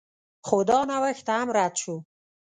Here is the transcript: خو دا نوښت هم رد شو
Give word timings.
خو 0.47 0.57
دا 0.69 0.79
نوښت 0.89 1.27
هم 1.35 1.47
رد 1.57 1.73
شو 1.81 1.95